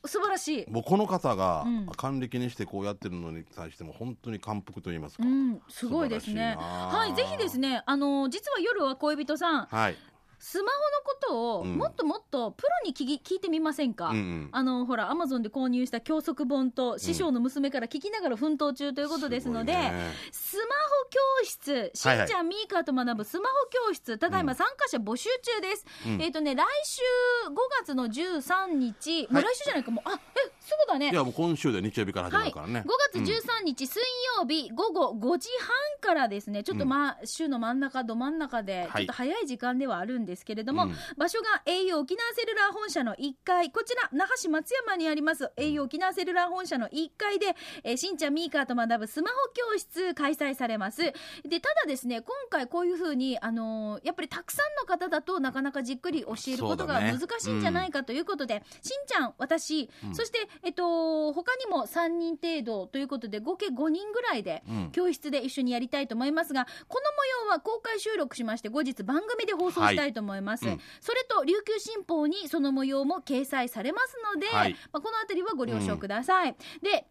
[0.07, 0.71] 素晴らしい。
[0.71, 1.85] もうこの方がうん。
[1.87, 6.55] 還暦にしてこうやってるのに対しても本当に感服と言いますか、うん、すごいですね。
[6.57, 9.95] はいぜひですねあのー実は夜は恋人さんはい。
[10.37, 11.77] スマホのことをうん。
[11.77, 14.49] もっともっとプロに聞き聞いてみませんか、うんうん。
[14.51, 20.11] あのほらアマゾンで購入した教則本と師匠の娘から聞きながら奮闘中ということですので、すごいね。
[20.31, 20.69] スマホ
[21.09, 23.55] 教室しんちゃん、はいはミーカーと学ぶスマホ
[23.89, 26.21] 教室ただいま参加者募集中です、うん。
[26.21, 27.01] えっ、とね来週
[27.49, 31.11] 5月の13日、もう来週じゃないかもうあえすぐだね。
[31.11, 34.01] いやもう今週で日曜日から始まはい、るからね、5月13日水
[34.37, 35.69] 曜日午後5時半
[36.01, 36.63] からですね。
[36.63, 39.01] ちょっと、ま週の真ん中ど真ん中ではい。
[39.01, 40.95] ちょっと早い時間ではあるんですけれども、うん。
[41.17, 43.71] 場所が au 沖縄セルラー本社の1階。
[43.71, 51.01] こちら那覇市松山にあります au 沖縄セルラー本社の1階で、えーしんちゃんミーカーと学ぶスマホ教室開催されます
[51.43, 60.15] でただですね今回こういうふうに、あのーやっぱりたくさんの方だとなかなかじっくり教えることが難しいんじゃないかということで、しんちゃん私、うん。
[60.15, 64.91] そして、えっと、他にも3人程度ということで合計5人ぐらいでうん。
[64.91, 70.73] 教室で一緒にやりたいと思いますが、この模様は公開収録しまして後日番組で放送したいと思います、はい。
[70.75, 70.81] うん。
[71.01, 74.73] それと琉球新報にその模様も掲載されますので、はい。
[74.93, 77.07] まあ、このあたりはご了承ください、で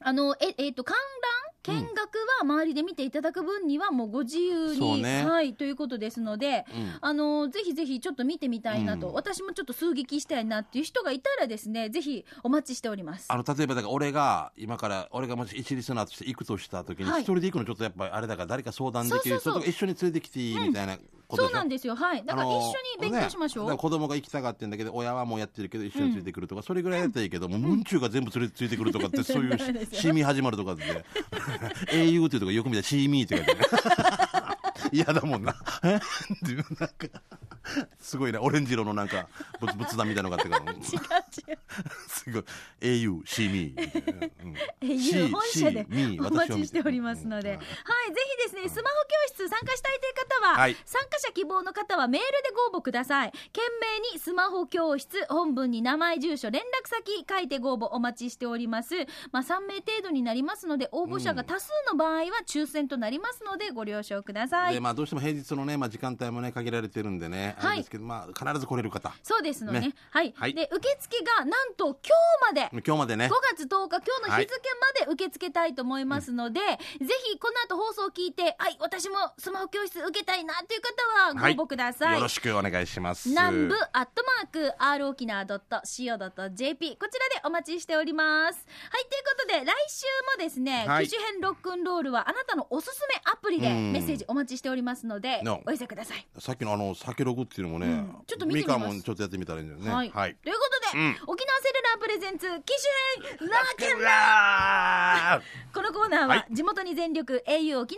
[0.00, 2.02] あのええっと観覧見学は
[2.42, 5.24] 周りで見ていただく分にはもうご自由に、ね。
[5.24, 6.98] はいということですので、うん。
[7.00, 9.14] あのぜひぜひちょっと見てみたいなと、うん。
[9.14, 13.26] 私もちょっと数撃したいなっていう人がいたらですねぜひお待ちしております。
[13.28, 17.22] あの例えばだから俺が今から俺がもし一リスナーとして行くとした時にはい。
[17.22, 21.94] 一人で行くのちょっとやっぱりあれだから誰か相談できる人とか一緒に連れてきていいみたいなことでしょ、そうなんですよ。
[21.94, 22.24] はい。
[22.24, 30.00] だから一緒に勉強しましょう、ね子供が行きたがってんだけど親はもうやってるけど一緒についてくるとか、それぐらいやったらいいけどもうムンチューが全部連れてついてくるとかってそういうダメですよ。
[30.00, 31.04] シーミー始まるとかで
[31.92, 34.29] au というとこよく見たらシーミーって書いてある。
[34.92, 35.52] 嫌だもんな。
[35.52, 35.56] っ
[36.44, 36.94] ていうなんか
[37.98, 39.28] すごいねオレンジ色のなんか
[39.60, 40.72] 仏仏壇みたいなのがあってから。
[40.72, 40.78] 違う
[41.50, 41.58] 違う。
[42.08, 42.44] すごい。
[42.80, 44.54] Au シーミーみたいなうん。
[44.80, 45.86] えいう C 本社で
[46.20, 48.96] お待ちしておりますので、うんはい、ぜひですね、スマホ
[49.28, 50.76] 教室参加したいという方は、はい。
[50.84, 53.32] 参加者希望の方はメールでご応募ください。
[53.32, 58.94] 懸命にスマホ教室、本文に名前、住所、連絡先書いてご応募お待ちしております。
[59.32, 64.79] まあ、3名程度になりますので、応募者が多数の場合は抽選となりますので、ご了承ください。
[64.80, 67.76] でまあどうしても平日のね、まあ、時間帯もね限られてるんでね、あはい。
[67.76, 69.12] れですけどまあ必ず来れる方。
[69.22, 69.80] そうですのね。
[69.80, 69.94] ね。
[70.10, 70.54] はい、はい。
[70.54, 73.26] で、受付がなんと今日まで、今日までね。
[73.26, 74.60] 5月10日今日の日付
[74.98, 76.66] まで受け付けたいと思いますので、ぜ
[77.30, 83.28] ひこの後放送を聞いてはい私もスマホ教室受けたいなという方はご応募ください、よろしくお願いします。
[83.28, 88.66] 南部アットマーク r 沖縄 .co.jp こちらでお待ちしております。
[88.90, 90.06] はいということで来週
[90.38, 91.06] もですね、はい。
[91.06, 93.92] 機種編ロックンロールはあなたのおすすめアプリでうん。
[93.92, 94.69] メッセージお待ちしております
[95.06, 96.26] ので、のお寄せください。
[96.38, 98.16] さっきのあの酒ログっていうのもね、うん。
[98.26, 98.78] ちょっと見てみます。
[98.78, 99.90] ミカもちょっとやってみたらいいんだよね。
[99.90, 100.36] はい、はい。
[100.36, 101.16] ということで、うん。
[101.26, 102.74] 沖縄セルラープレゼンツ機
[103.18, 106.46] 種編ラーケンラーこのコーナーははい。
[106.50, 107.96] 地元に全力 au 沖縄セルラー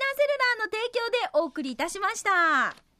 [0.59, 2.92] の提供でお送りいたしました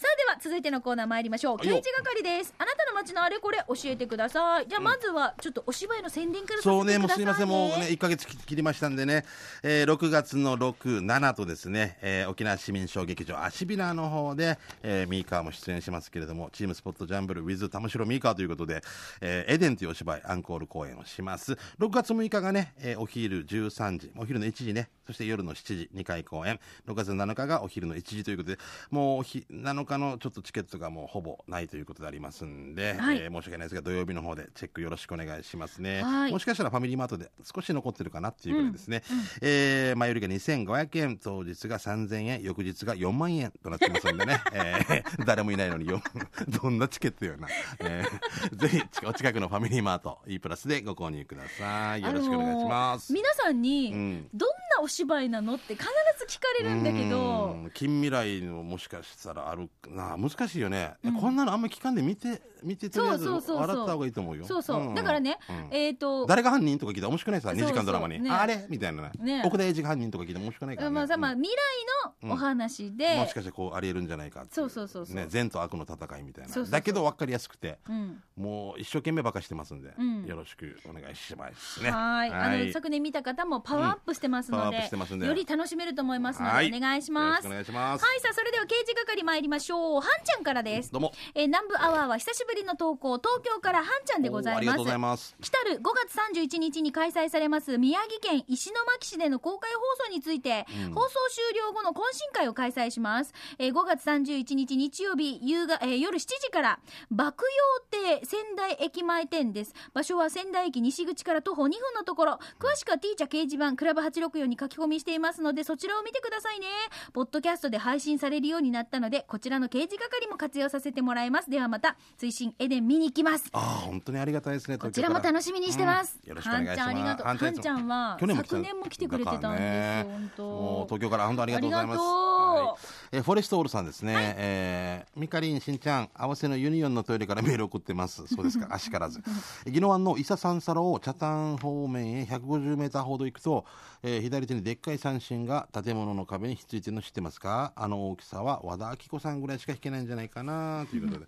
[0.00, 1.58] さあでは続いてのコーナー参りましょう。
[1.58, 1.74] はいよ。
[1.76, 2.54] 刑事係です。
[2.56, 4.66] あなたの街のあれこれ教えてください。
[4.66, 9.26] じゃあまずはちょっとお芝居の宣伝からさせてそうね、もうくださいすみません、もうね、1ヶ月切りましたんでね、
[9.62, 18.80] えー6月の6、7とですね、えー沖縄市民小劇場アシビナの方で、えーミーカーも出演しますけれども、チームスポットジャンブル with 玉城ミーカーということで、
[19.20, 21.58] えーエデンというお芝居、アンコール公演をします。
[21.78, 26.58] 6月6日がね、えーお昼13時、お昼の1時ね、そして夜の7時、2回公演。
[26.86, 28.58] 6月7日がお昼の1時ということで、
[28.90, 36.02] もうおひ7日のちょっとチケットがもうほぼないということでありますんで、はいえー申し訳ないですが、土曜日の方でチェックよろしくお願いしますね。
[36.02, 39.02] はいもしかしたらファミリーマートで少し残ってるかなっていうぐらいですね。
[39.40, 46.02] えー前売りが2500円、当日が3000円、翌日が4万円となってますんでね、 えー誰もいないのによ
[46.62, 47.48] どんなチケットよな。
[47.80, 52.02] えー ぜひお近くのファミリーマート E プラスでご購入ください。
[52.02, 53.10] よろしくお願いします。
[53.10, 55.84] あのー皆さんに、うんどんなお芝居なのって必
[56.18, 64.44] ず聞かれるんだけどうん近未来のもしかしたらあるな難しいよね、こんなのあんまり聞かんで見て見てとりあえず笑った方がいいと思うよ。
[64.44, 65.76] そうそう、んだからね、うん。
[65.76, 68.30] えっ、と誰が犯人とか聞いたら面白くないさそう2時間ドラマに、ね。
[68.30, 69.10] あれみたいなね。
[69.18, 69.42] ね。
[69.44, 70.94] 奥田英二が犯人とか聞いても面白くないから、ね。
[70.94, 71.42] まあさまあ、うん。
[71.42, 75.16] 未来のお話で、もしかしてこうありえるんじゃないかそうそうそうそう。
[75.16, 76.48] ね、善と悪の戦いみたいな。
[76.48, 76.72] そうそうそう。
[76.72, 78.22] だけど分かりやすくてうん。
[78.36, 80.26] もう一生懸命ばかしてますんで、うん。
[80.26, 81.90] よろしくお願いしますね。
[81.90, 82.30] はい。
[82.30, 86.72] あの昨年見た方もパワーアップしてますので,、より楽しめると思いますので、はい。
[86.74, 87.46] お願いします。
[87.46, 90.90] お願いします、はいさあそれでは刑事係参りましょうはんちゃんからです。
[90.92, 91.12] どうも。
[91.34, 94.58] えー南部アワーは久しぶりの投稿東京からはんちゃんでございます。
[94.58, 95.36] ありがとうございます。
[95.40, 100.94] 来たる5月31日に開催されます宮城県石巻市での公開放送について、うん。
[100.94, 106.80] 放送終了後の懇親会を開催します、えー5月31日日曜日夕が、えー夜7時から
[107.10, 107.44] 爆
[107.92, 109.74] 陽亭仙台駅前店です。
[109.94, 112.38] 場所は仙台駅西口から徒歩2分のところ。
[112.58, 116.66] 詳しくは T 茶掲示板クラブ864に書き込みしていますのでそちらを見てくださいね。
[117.12, 126.18] ポッドキャストで配信されるようになったのでこちらの刑事係も活用させてもらいますではまた追伸エデン見に行きますああ本当にありがたいですねこちらも楽しみにしてます。
[126.22, 127.26] うんよろしくお願いしますはんちゃんありがとう。
[127.26, 130.42] ははんちゃんは去年も来た昨年も来てくれてたんです本当。
[130.44, 131.98] もう東京から本当ありがとうございます。
[132.00, 134.34] はいえーフォレストオールさんですね。
[134.38, 138.26] えーミカリンしんちゃん合わせのユニオンのトイレからメール送ってます。
[138.26, 138.68] そうですか。
[138.74, 139.20] あしからず。
[139.66, 143.64] 宜野湾の伊佐三佐路北谷方面へ150メーターほど行くと、
[144.02, 147.72] えー左手にでっかい三振が建物の壁にひっついてるの知ってますか？
[147.76, 150.86] あの大きさは和田アキ子さんぐらいしか弾けないんじゃないかな？
[150.90, 151.26] ということで。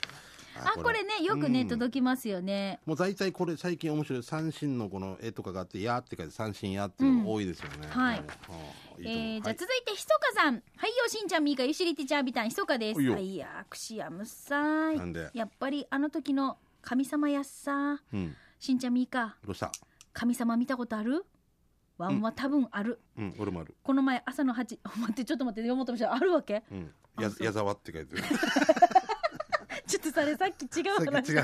[0.54, 1.02] あこれ。
[1.02, 1.68] ねよくねうん。
[1.68, 2.80] 届きますよね。
[2.86, 7.88] もう大体これ最近面白い三振のこの絵とかがあって「や」って書いて三振やっていうのが多いですよね。
[7.88, 8.24] はいうん。
[8.24, 8.36] うんいい。
[8.36, 8.64] と思う
[9.00, 10.54] えー、じゃはいあ続いてひそかさん。
[10.54, 13.00] はいよしんちゃんみーかゆしりティチャービタンひそかです。
[13.00, 13.18] はいよ。
[13.18, 14.98] いやーくしやむさい。
[14.98, 15.30] なんで？
[15.34, 19.36] やっぱりあの時の神様やっさうん、しんちゃんみーか。
[19.44, 19.70] どうした？
[20.12, 21.24] 神様見たことある？
[22.02, 23.74] ワンは多分ある、うん、俺もある。
[23.82, 26.62] この前朝の8 待ってちょっと待って読もうとしたらあるわけ？
[26.70, 28.22] うん、や矢沢って書いてる。
[29.86, 31.38] ちょっとそれさっき違うさっ話き違う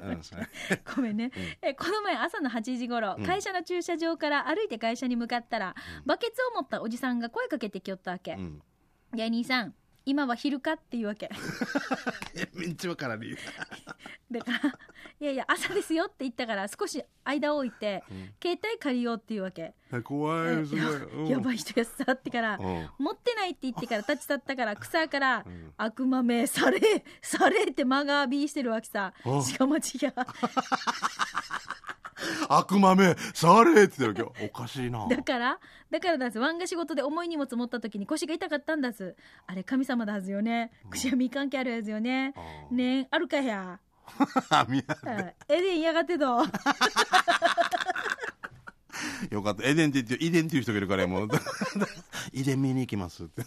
[0.00, 0.16] 話。
[0.16, 0.48] ですね。
[0.94, 3.24] ごめんね、えこの前朝の8時頃、うん。
[3.24, 5.74] 会社の駐車場から歩いて会社に向かったら、
[6.06, 8.34] バケツを持ったおじさんが声かけてきよったわけ。
[8.34, 8.62] う、ん。
[9.14, 9.74] 芸人さん
[10.08, 11.28] 今は昼かっていうわけ。
[12.34, 13.36] え、 めんちわからに。
[14.32, 14.78] だから
[15.20, 18.32] いやいや朝ですよって言ったから少し間を置いて、うん。
[18.42, 20.96] 携帯借りようっていうわけ、怖い、すごい。
[21.04, 22.88] う んやばい人やっさってから、うん。
[22.98, 25.74] 持ってないって言ってから立ち去ったから草から、うん。
[25.76, 26.80] 悪魔めされ
[27.20, 29.12] されって間がビーしてるわけさ。
[29.26, 29.82] あしかも違う。
[32.48, 34.42] 悪豆触れって言ってるわけ。
[34.44, 35.06] よおかしいな。
[35.06, 35.58] だから
[35.90, 36.38] だからだす。
[36.38, 39.16] ワンが仕事で重い荷物持った時に腰が痛かったんだす。
[39.46, 40.70] あれ神様だはずよね。
[40.90, 42.34] くしゃみ関係あるやつよね。
[42.70, 43.80] ねえあるかや。
[45.48, 46.38] エデンやがってど
[49.30, 49.64] よかった。
[49.64, 51.28] エデンって言って遺伝っていう人がいるからもう。
[52.32, 53.44] 遺伝見に行きますって。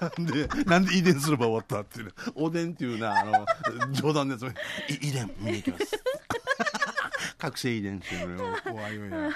[0.00, 3.46] なんでなんで遺伝すれば終わったっていうねおでんっていうなあの
[3.92, 6.02] 冗談ですい遺伝見に行きます。
[7.38, 8.56] 覚醒遺伝っていうのよ。
[8.62, 9.30] 怖いよね。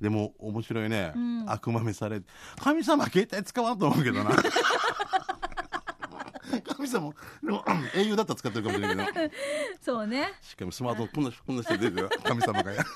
[0.00, 1.50] でも面白いね、ん。
[1.50, 2.20] 悪魔めされ
[2.62, 4.30] 神様携帯使わんと思うけどな
[6.74, 7.12] 神様。
[7.42, 9.34] でも英雄だったら使ってるかもしれないけど。
[9.80, 10.32] そうね。
[10.42, 12.10] しかもスマートこんなこんな人出てるよ。
[12.24, 12.84] 神様がや。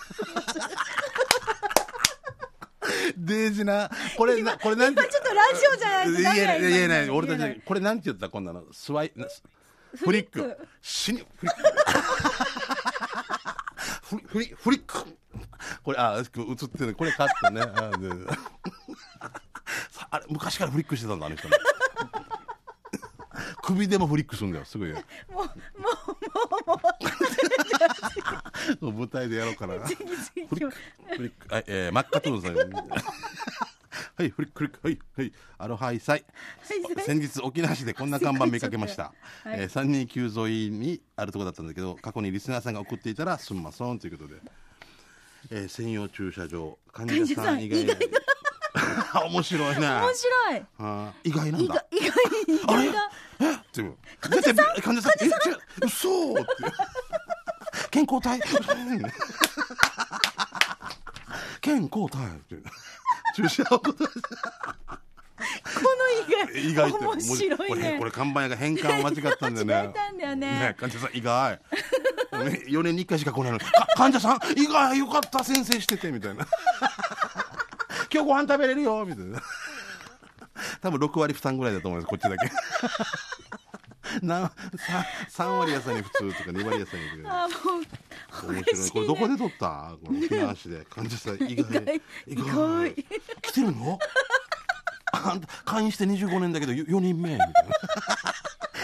[3.16, 3.90] デージな。
[4.16, 7.04] これなこれなんてちょっとラジオじゃない言えない言えない。
[7.06, 8.64] 今俺たちこれなんて言ったこんなの。
[8.72, 9.26] スワイな
[9.96, 10.56] フリック。
[10.80, 11.60] 死にフリック。
[14.02, 15.04] フリフリフリック。
[15.82, 16.24] これあ映っ
[16.68, 16.94] てる。
[16.94, 17.62] これカットね。
[17.62, 17.90] あ
[20.10, 21.56] あれ昔からフリックしてたんだあの人ね
[23.62, 24.96] 首でもフリックするんだよすごいよ
[25.30, 26.80] もうもうも
[28.80, 30.70] う もう舞台でやろうかな次フリ次ック、
[31.16, 32.54] フリック、はい、えー、マッカトゥーンさん。
[34.16, 36.24] はい、フリック、フリック、はい、はい、アロハイサイ。
[37.04, 39.14] 先日沖縄市でこんな看板見かけました。
[39.44, 44.40] はいえー、三人急沿いにあるところだったんだけど、過去にリスナーさんが送っていたら、すんまそんということで。
[45.50, 47.86] えー、専用駐車場、患者さん以外。
[49.28, 49.86] 面白いね。
[49.88, 50.62] 面白い。
[50.78, 51.86] あー意外なん意だ外。
[51.96, 52.12] 意外。
[52.54, 52.92] 意外。
[52.92, 53.52] がえ？
[53.54, 53.96] っていう。
[54.20, 54.82] 患者さん？
[54.82, 55.32] 患者さんえ、違う、
[55.86, 56.32] 嘘！
[56.32, 56.46] って。
[57.90, 58.38] 健康体？
[58.38, 58.40] う
[58.98, 59.02] ん
[61.60, 62.26] 健康体。
[62.26, 62.56] って。
[63.36, 64.06] 注射をこの
[66.58, 66.98] 意 意外って。
[66.98, 67.10] 外。
[67.12, 69.74] 面白いこれねこれ看板屋が変換を間違ったんだよね。
[69.74, 70.76] 間違えたんだよね。
[70.78, 71.60] 患者さん意外。
[72.32, 73.58] 4年に1回しか来ないの
[73.96, 74.38] 患者さん？
[74.56, 76.46] 意外よかった先生しててみたいな
[78.12, 79.40] 今日ご飯食べれるよみたいな。
[80.82, 82.50] 多分6割負担ぐらいだと思いますこっちだけ。
[84.26, 84.50] な
[85.30, 87.54] 3, 割野菜に普通とか2割野菜にとかあも
[88.48, 88.90] う面白い。
[88.90, 89.94] これどこで撮った？
[90.04, 90.84] この沖縄市で。
[90.90, 92.02] 患者さん意外。
[92.26, 92.94] 意外。
[93.42, 93.98] 来てるの？
[95.12, 97.30] あんた会員して25年だけど4人目？
[97.32, 97.48] みたい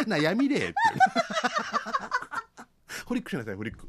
[0.07, 0.17] な。
[0.17, 0.75] 悩みれって
[3.07, 3.89] フリックしなさいフリック。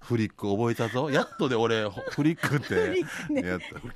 [0.00, 1.10] フリック覚えたぞ。
[1.10, 2.66] やっとで俺フリックって。
[2.66, 3.12] フリックっ
[3.58, 3.88] たフ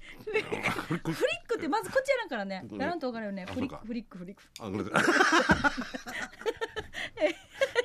[0.94, 2.66] リックフリックってまずこっちやらんからね。
[2.70, 2.78] うん。
[2.78, 3.46] やらんと分かるよね。
[3.46, 4.42] フリックフリックフリック。
[4.60, 5.04] あごめんなさい。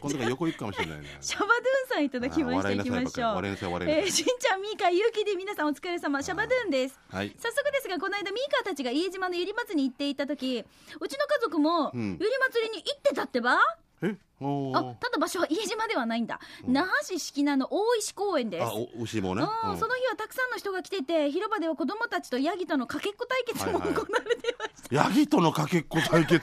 [0.01, 1.05] 今度から横行くかもしれないね。
[1.21, 2.55] シャバドゥンさんいただきました。
[2.55, 3.35] あ笑いきましょう。
[3.35, 6.21] 笑いなさい笑いなさいえーしんちゃんみーかゆうきで皆さんお疲れ様。
[6.21, 6.99] シャバドゥンです。
[7.09, 7.33] はい。
[7.37, 10.65] 早速ですがこの間ミーカーたちが家島のゆり祭りに行っていた時
[10.99, 12.17] うちの家族もうん。
[12.19, 13.57] ゆり祭りに行ってたってば、
[14.01, 14.95] あー。
[14.95, 18.63] ただ場所は家島ではないんだ、那覇市敷名の大石公園です。
[18.63, 19.43] あお牛もね。
[19.43, 19.71] うん。
[19.71, 19.77] うん。
[19.77, 26.41] その日はたくさんの人が来てて広場では子供たちとヤギとのかけっこ対決もはいはい行われていました、ヤギとのかけっこ対決。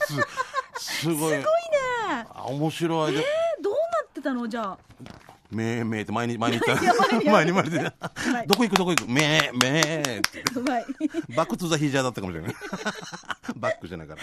[0.79, 1.41] すごいすごいね。
[1.41, 1.45] ね
[2.33, 3.13] あ面白い。
[3.13, 4.49] でえー、どうなってたの？
[4.49, 4.79] じゃあ。
[5.51, 7.73] めーめーって前に前に言っいや前にた前に
[8.47, 9.09] どこ行くどこ行く？
[9.11, 10.45] めーめーって。
[11.35, 12.55] バックトゥザヒジャーだったかもしれない
[13.57, 14.21] バックじゃないから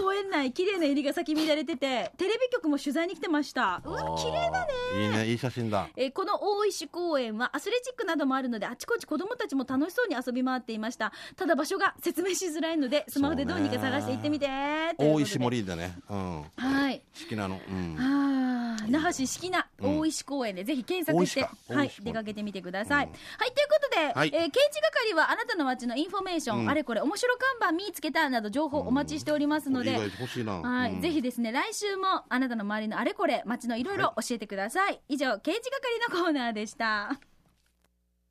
[0.00, 3.82] 公園内綺麗な入りが咲き乱れててテレビ局も取材に来てました。
[3.84, 4.72] うわ綺麗だね。
[5.02, 5.88] いいねいい写真だ。
[5.96, 11.12] えーこの大石公園はアスレチックなどもあるのであちこち子供たちも楽しそうに遊び回っていました。
[11.36, 14.48] ただ場所が説明しづらいのでスマホでどうにか探して行ってみて
[14.98, 15.98] 大石森だね。
[16.08, 16.44] うん。
[16.56, 17.02] はい。
[17.22, 17.60] 好きなの。
[17.68, 17.96] うん。
[17.98, 19.98] あー那覇市識名うん。
[20.00, 23.12] 大石公園でぜひ検索して、はい出かけてみてください、うん。
[23.12, 24.30] はいということで、はい。
[24.32, 26.70] えー刑事係はあなたの街のインフォメーション、うん。
[26.70, 29.96] あれこれ面白看板見つけたなど情報お待ちしておりますので、
[30.62, 31.00] はい、うん。
[31.00, 35.60] ぜひですね来週もあなたの周りのあれこれ街のいろいろ教えてください、以上刑事
[36.08, 37.20] 係のコーナーでした